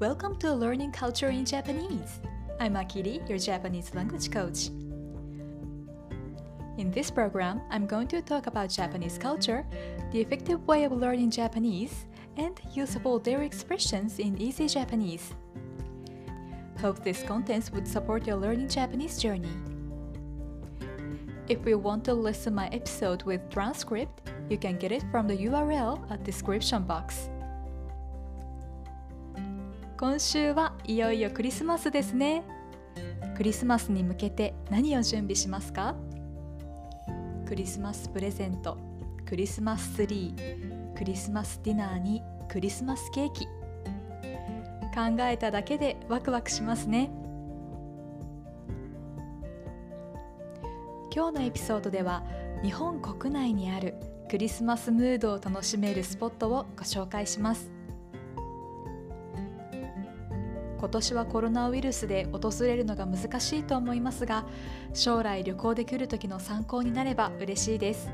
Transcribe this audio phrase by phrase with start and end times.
[0.00, 2.20] Welcome to Learning Culture in Japanese.
[2.58, 4.68] I'm Akiri, your Japanese language coach.
[6.78, 9.66] In this program, I'm going to talk about Japanese culture,
[10.10, 12.06] the effective way of learning Japanese,
[12.38, 15.34] and usable daily expressions in easy Japanese.
[16.80, 19.52] Hope this contents would support your learning Japanese journey.
[21.46, 25.36] If you want to listen my episode with transcript, you can get it from the
[25.36, 27.28] URL at description box.
[30.00, 32.42] 今週はいよいよクリスマスですね。
[33.36, 35.94] クリスマスに向けて何を準備しますか？
[37.46, 38.78] クリスマスプレゼント、
[39.26, 43.44] クリスマスツリー、クリスマスディナーにクリスマスケーキ。
[43.44, 47.10] 考えただけでワクワクしますね。
[51.14, 52.24] 今日のエピソードでは
[52.62, 53.96] 日本国内にある
[54.30, 57.70] クリスマスムードを楽しめるスポットをご紹介します。
[60.80, 64.46] 今年はコロナウイルスで訪れるのが難しいと思いますが
[64.94, 68.08] 将来旅行で来る時の参考になれば嬉しいです。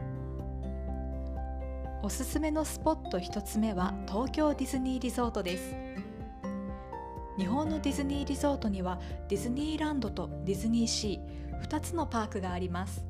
[2.03, 5.77] おすすめのスポット1つ目は東京ディズニーリゾートです。
[7.39, 13.05] 日本のディズニーリゾートにはディズニーランドとディズニーシー2つのパークがあります。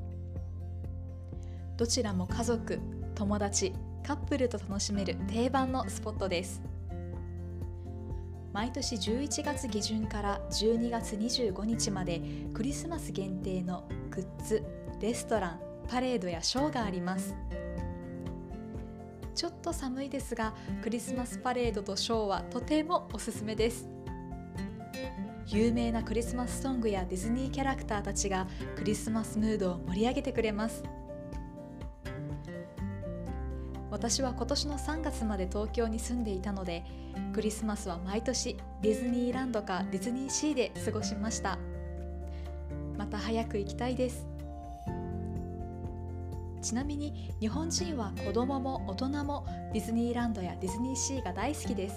[1.79, 2.79] どちらも家族
[3.15, 3.73] 友達
[4.07, 6.76] カップルと楽しめる定番のスポットです。
[8.57, 12.23] 毎年11月下旬から12月25日まで
[12.55, 14.65] クリスマス限定のグッズ
[14.99, 17.35] レストランパレードやショーがあります。
[19.35, 23.91] ちょっと寒いですがクリスマスパレードとショーはとてもおすすめです。
[25.49, 30.83] 有名なクリスマスソングやディズニーキャラクターたちがクリスマスムードを盛り上げてくれます。
[33.97, 36.85] 私は今年の3月まで東京に住んでいたので
[37.33, 41.59] クリスマスは毎年ディズニーランドかディズニーシーで過ごしました。
[42.99, 44.27] また早く行きたいです。
[46.61, 51.97] ちなみに日本人は子供も大人もディズニーランドやディズニーシーが大好きです。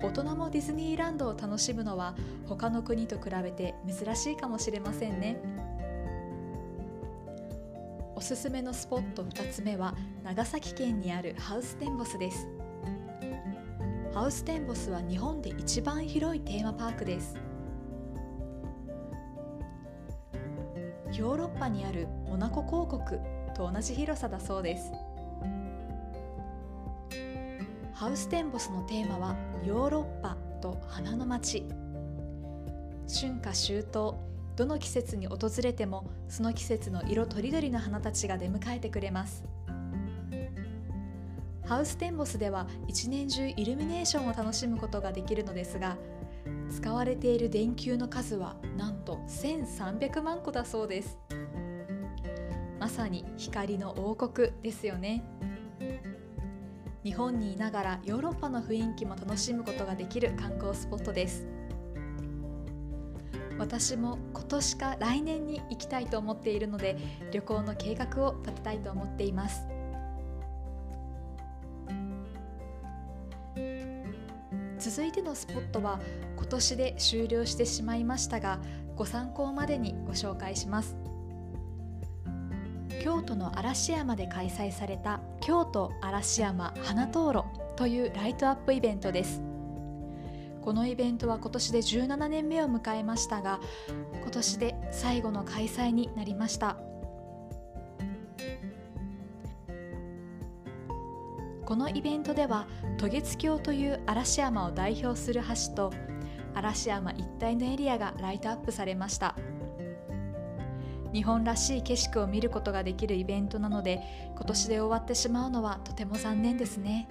[0.00, 2.14] 大人もディズニーランドを楽しむのは
[2.46, 5.55] 他の国と比べて珍しいかもしれませんね。
[8.16, 9.94] おすすめのスポット2つ目は
[10.24, 12.48] 長崎県にあるハウステンボスです。
[14.14, 17.36] ハウステンボスは日本で一番広いテーマパークです。
[21.12, 23.20] ヨーロッパにあるモナコ公国
[23.54, 24.92] と同じ広さだそうです。
[27.92, 31.66] ハウステンボスのテーマはヨーロッパと花の街。
[33.06, 34.14] 春夏秋冬
[34.56, 39.44] どの季節に訪れてもその季節の色とりどりの花たちが出迎えてくれます。
[41.66, 45.96] ハウステンボスでは一年中イルミネーションを楽しむことができるのですが
[46.70, 51.18] 使われている電球の数はなんと1300万個だそうです。
[52.78, 55.24] まさに光の王国ですよね。
[57.02, 61.55] 日本にいながらヨーロッパの雰囲気も楽しむことができる観光スポットです。
[63.58, 66.96] 私も今年か来年に行きたいと思っているので
[67.32, 69.66] 旅行の計画を立てたいと思っています。
[74.78, 75.98] 続いてのスポットは
[76.36, 78.60] 今年で終了してしまいましたが
[78.94, 80.96] ご参考までにご紹介します。
[83.02, 87.44] 京都の嵐山で開催された京都嵐山花灯籠
[87.76, 89.40] というライトアップイベントです。
[90.66, 93.60] このイベントは今年で17年目を迎えましたが
[94.20, 96.76] 今年で最後の開催になりました
[101.64, 102.66] このイベントでは
[102.98, 105.92] 渡月橋という嵐山を代表する橋と
[106.52, 109.36] 嵐山一帯のエリアがライトアップされました
[111.12, 114.02] 日本らしい景色を見ることができるイベントなので
[114.34, 117.06] 今年で終わってしまうのはとても残念ですね。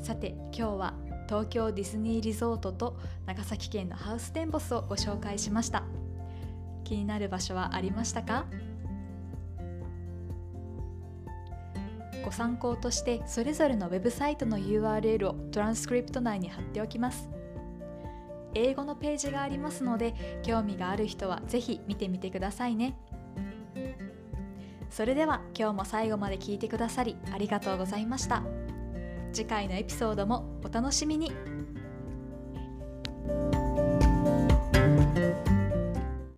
[0.00, 0.94] さて今日は
[1.28, 2.96] 東京ディズニーリゾートと
[3.26, 5.84] 長崎県のハウステンボスをご紹介しました。
[6.84, 8.46] 気になる場所はありましたか？
[12.24, 17.28] ご参考としてそれぞれのウェブサイトの URL をトランスクリプト内に貼っておきます。
[18.54, 22.96] 英語のページがありますので興味がある人はぜひ見てみてくださいね。
[24.88, 28.42] それでは今日も最後まで聞いてくださりありがとうございました。
[29.32, 31.32] 次回のエピソードもお楽しみに。